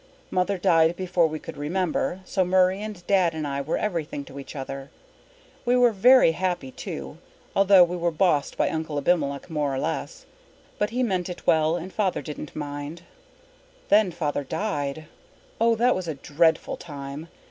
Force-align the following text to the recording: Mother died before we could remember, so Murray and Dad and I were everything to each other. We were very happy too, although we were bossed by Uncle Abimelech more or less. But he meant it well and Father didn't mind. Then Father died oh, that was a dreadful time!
Mother 0.31 0.57
died 0.57 0.95
before 0.95 1.27
we 1.27 1.37
could 1.37 1.57
remember, 1.57 2.21
so 2.25 2.43
Murray 2.43 2.81
and 2.81 3.05
Dad 3.05 3.35
and 3.35 3.45
I 3.45 3.61
were 3.61 3.77
everything 3.77 4.25
to 4.25 4.39
each 4.39 4.55
other. 4.55 4.89
We 5.63 5.75
were 5.75 5.91
very 5.91 6.31
happy 6.31 6.71
too, 6.71 7.19
although 7.55 7.83
we 7.83 7.95
were 7.95 8.09
bossed 8.09 8.57
by 8.57 8.67
Uncle 8.69 8.97
Abimelech 8.97 9.47
more 9.51 9.75
or 9.75 9.77
less. 9.77 10.25
But 10.79 10.89
he 10.89 11.03
meant 11.03 11.29
it 11.29 11.45
well 11.45 11.75
and 11.75 11.93
Father 11.93 12.23
didn't 12.23 12.55
mind. 12.55 13.03
Then 13.89 14.09
Father 14.09 14.43
died 14.43 15.05
oh, 15.59 15.75
that 15.75 15.93
was 15.93 16.07
a 16.07 16.15
dreadful 16.15 16.77
time! 16.77 17.27